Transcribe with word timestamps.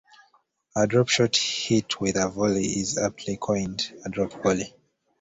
A 0.75 0.87
drop 0.87 1.09
shot 1.09 1.35
hit 1.37 2.01
with 2.01 2.15
a 2.15 2.27
volley 2.27 2.65
is 2.65 2.97
aptly 2.97 3.37
coined 3.37 3.93
a 4.03 4.09
"drop 4.09 4.33
volley". 4.41 4.73